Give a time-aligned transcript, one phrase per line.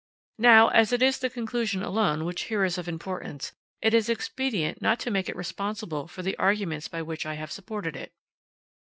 [0.39, 3.51] Now, as it is the conclusion alone which here is of importance,
[3.83, 7.51] it is expedient not to make it responsible for the arguments by which I have
[7.51, 8.11] supported it.